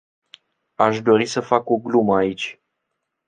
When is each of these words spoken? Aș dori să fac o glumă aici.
Aș 0.75 1.01
dori 1.01 1.25
să 1.25 1.39
fac 1.39 1.69
o 1.69 1.77
glumă 1.77 2.15
aici. 2.15 2.59